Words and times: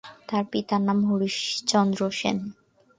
তার 0.27 0.43
পিতার 0.51 0.81
নাম 0.87 0.99
হরিশচন্দ্র 1.09 2.01
সেন। 2.19 2.37